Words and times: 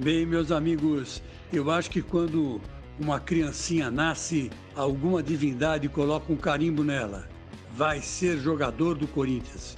Bem, 0.00 0.24
meus 0.24 0.52
amigos, 0.52 1.20
eu 1.52 1.68
acho 1.72 1.90
que 1.90 2.00
quando 2.00 2.60
uma 3.00 3.18
criancinha 3.18 3.90
nasce, 3.90 4.48
alguma 4.76 5.20
divindade 5.20 5.88
coloca 5.88 6.32
um 6.32 6.36
carimbo 6.36 6.84
nela. 6.84 7.28
Vai 7.74 8.00
ser 8.00 8.38
jogador 8.38 8.94
do 8.94 9.08
Corinthians. 9.08 9.76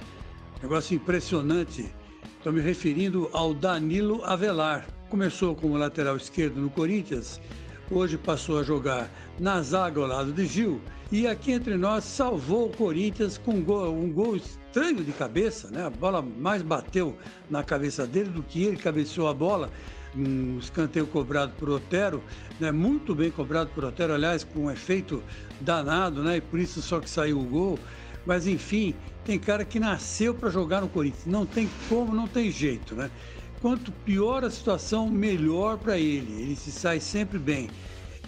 Negócio 0.61 0.95
impressionante. 0.95 1.91
Estou 2.37 2.53
me 2.53 2.61
referindo 2.61 3.31
ao 3.33 3.51
Danilo 3.51 4.23
Avelar. 4.23 4.85
Começou 5.09 5.55
como 5.55 5.75
lateral 5.75 6.17
esquerdo 6.17 6.61
no 6.61 6.69
Corinthians, 6.69 7.41
hoje 7.91 8.17
passou 8.17 8.59
a 8.59 8.63
jogar 8.63 9.09
na 9.39 9.61
zaga 9.61 9.99
ao 9.99 10.07
lado 10.07 10.31
de 10.31 10.45
Gil 10.45 10.81
e 11.11 11.27
aqui 11.27 11.51
entre 11.51 11.75
nós 11.75 12.05
salvou 12.05 12.67
o 12.67 12.75
Corinthians 12.75 13.37
com 13.37 13.55
um 13.55 13.63
gol, 13.63 13.93
um 13.93 14.11
gol 14.11 14.35
estranho 14.37 15.03
de 15.03 15.11
cabeça, 15.11 15.69
né? 15.69 15.85
A 15.85 15.89
bola 15.89 16.21
mais 16.21 16.61
bateu 16.61 17.17
na 17.49 17.63
cabeça 17.63 18.07
dele 18.07 18.29
do 18.29 18.41
que 18.41 18.63
ele 18.63 18.77
cabeceou 18.77 19.27
a 19.27 19.33
bola 19.33 19.69
um 20.15 20.57
escanteio 20.59 21.07
cobrado 21.07 21.53
por 21.57 21.69
Otero, 21.69 22.21
né, 22.59 22.71
muito 22.71 23.15
bem 23.15 23.31
cobrado 23.31 23.69
por 23.73 23.85
Otero, 23.85 24.13
aliás, 24.13 24.43
com 24.43 24.65
um 24.65 24.71
efeito 24.71 25.23
danado, 25.61 26.21
né, 26.21 26.37
e 26.37 26.41
por 26.41 26.59
isso 26.59 26.81
só 26.81 26.99
que 26.99 27.09
saiu 27.09 27.39
o 27.39 27.45
gol. 27.45 27.79
Mas 28.25 28.45
enfim, 28.45 28.93
tem 29.25 29.39
cara 29.39 29.65
que 29.65 29.79
nasceu 29.79 30.33
para 30.33 30.49
jogar 30.49 30.81
no 30.81 30.89
Corinthians, 30.89 31.25
não 31.25 31.45
tem 31.45 31.69
como, 31.89 32.13
não 32.13 32.27
tem 32.27 32.51
jeito, 32.51 32.93
né? 32.93 33.09
Quanto 33.61 33.91
pior 33.91 34.43
a 34.43 34.49
situação, 34.49 35.07
melhor 35.07 35.77
para 35.77 35.97
ele, 35.97 36.41
ele 36.41 36.55
se 36.55 36.71
sai 36.71 36.99
sempre 36.99 37.37
bem. 37.37 37.69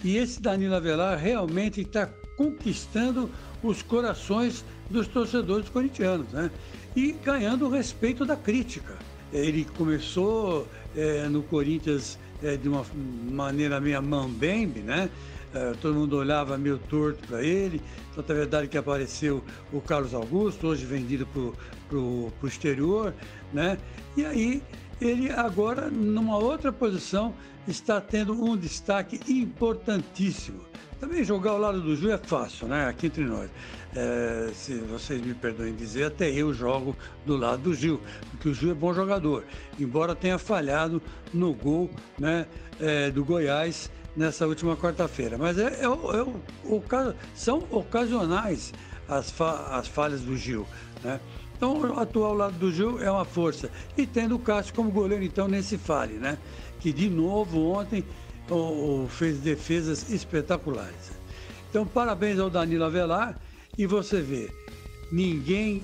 E 0.04 0.16
esse 0.16 0.40
Danilo 0.40 0.74
Avelar 0.74 1.18
realmente 1.18 1.80
está 1.80 2.08
conquistando 2.36 3.28
os 3.62 3.82
corações 3.82 4.64
dos 4.88 5.08
torcedores 5.08 5.68
corintianos, 5.68 6.28
né? 6.28 6.50
E 6.94 7.12
ganhando 7.12 7.66
o 7.66 7.70
respeito 7.70 8.24
da 8.24 8.36
crítica. 8.36 8.96
Ele 9.32 9.64
começou 9.76 10.68
é, 10.94 11.26
no 11.28 11.42
Corinthians 11.42 12.16
é, 12.42 12.56
de 12.56 12.68
uma 12.68 12.84
maneira 13.28 13.80
meio 13.80 14.00
mambembe, 14.00 14.80
né? 14.80 15.10
É, 15.52 15.72
todo 15.80 15.94
mundo 15.94 16.16
olhava 16.16 16.56
meio 16.56 16.78
torto 16.78 17.26
para 17.26 17.42
ele. 17.42 17.80
Tanto 18.14 18.30
é 18.30 18.34
verdade 18.36 18.68
que 18.68 18.78
apareceu 18.78 19.42
o 19.72 19.80
Carlos 19.80 20.14
Augusto, 20.14 20.68
hoje 20.68 20.84
vendido 20.84 21.26
para 21.26 21.98
o 21.98 22.32
exterior, 22.44 23.12
né? 23.52 23.78
E 24.16 24.24
aí 24.24 24.62
ele 25.00 25.30
agora, 25.30 25.90
numa 25.90 26.36
outra 26.36 26.72
posição, 26.72 27.34
está 27.66 28.00
tendo 28.00 28.32
um 28.32 28.56
destaque 28.56 29.20
importantíssimo. 29.28 30.60
Também 31.00 31.24
jogar 31.24 31.50
ao 31.50 31.58
lado 31.58 31.80
do 31.80 31.96
Ju 31.96 32.10
é 32.10 32.18
fácil, 32.18 32.68
né? 32.68 32.86
Aqui 32.86 33.06
entre 33.06 33.24
nós. 33.24 33.50
É, 33.94 34.50
se 34.54 34.74
vocês 34.74 35.20
me 35.20 35.34
perdoem 35.34 35.74
dizer, 35.74 36.04
até 36.04 36.30
eu 36.30 36.52
jogo 36.52 36.96
do 37.24 37.36
lado 37.36 37.62
do 37.62 37.74
Gil, 37.74 38.00
porque 38.30 38.48
o 38.48 38.54
Gil 38.54 38.72
é 38.72 38.74
bom 38.74 38.92
jogador, 38.92 39.44
embora 39.78 40.16
tenha 40.16 40.36
falhado 40.36 41.00
no 41.32 41.52
gol 41.52 41.88
né, 42.18 42.46
é, 42.80 43.10
do 43.10 43.24
Goiás 43.24 43.90
nessa 44.16 44.46
última 44.46 44.76
quarta-feira. 44.76 45.38
Mas 45.38 45.58
é, 45.58 45.80
é, 45.80 45.84
é 45.84 45.88
o, 45.88 46.40
o, 46.64 46.82
são 47.34 47.64
ocasionais 47.70 48.72
as, 49.08 49.30
fa, 49.30 49.76
as 49.76 49.86
falhas 49.86 50.22
do 50.22 50.36
Gil. 50.36 50.66
Né? 51.02 51.20
Então, 51.64 51.98
atuar 51.98 52.26
ao 52.26 52.34
lado 52.34 52.58
do 52.58 52.70
Gil 52.70 53.02
é 53.02 53.10
uma 53.10 53.24
força. 53.24 53.70
E 53.96 54.06
tendo 54.06 54.34
o 54.34 54.38
Cássio 54.38 54.74
como 54.74 54.90
goleiro, 54.90 55.24
então, 55.24 55.48
nesse 55.48 55.78
fale, 55.78 56.12
né? 56.12 56.36
Que 56.78 56.92
de 56.92 57.08
novo 57.08 57.70
ontem 57.70 58.04
fez 59.08 59.38
defesas 59.38 60.10
espetaculares. 60.10 61.12
Então, 61.70 61.86
parabéns 61.86 62.38
ao 62.38 62.50
Danilo 62.50 62.84
Avelar 62.84 63.40
e 63.78 63.86
você 63.86 64.20
vê, 64.20 64.52
ninguém 65.10 65.82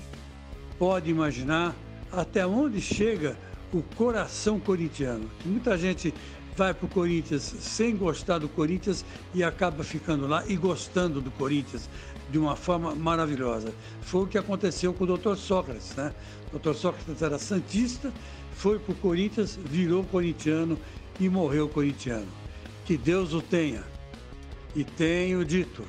pode 0.77 1.09
imaginar 1.09 1.75
até 2.11 2.45
onde 2.45 2.79
chega 2.79 3.35
o 3.73 3.81
coração 3.81 4.59
corintiano. 4.59 5.27
Muita 5.43 5.75
gente 5.79 6.13
vai 6.55 6.73
para 6.73 6.85
o 6.85 6.89
Corinthians 6.89 7.43
sem 7.43 7.95
gostar 7.95 8.39
do 8.39 8.49
Corinthians 8.49 9.05
e 9.33 9.43
acaba 9.43 9.83
ficando 9.83 10.27
lá 10.27 10.43
e 10.47 10.55
gostando 10.55 11.21
do 11.21 11.31
Corinthians 11.31 11.89
de 12.29 12.37
uma 12.37 12.55
forma 12.55 12.95
maravilhosa. 12.95 13.73
Foi 14.01 14.23
o 14.23 14.27
que 14.27 14.37
aconteceu 14.37 14.93
com 14.93 15.03
o 15.03 15.17
Dr. 15.17 15.35
Sócrates, 15.35 15.95
né? 15.95 16.13
O 16.53 16.59
Dr. 16.59 16.73
Sócrates 16.73 17.21
era 17.21 17.37
santista, 17.37 18.11
foi 18.55 18.79
para 18.79 18.93
o 18.93 18.95
Corinthians, 18.95 19.57
virou 19.65 20.03
corintiano 20.05 20.77
e 21.19 21.29
morreu 21.29 21.67
corintiano. 21.67 22.27
Que 22.85 22.97
Deus 22.97 23.33
o 23.33 23.41
tenha. 23.41 23.83
E 24.75 24.83
tenho 24.83 25.43
dito. 25.43 25.83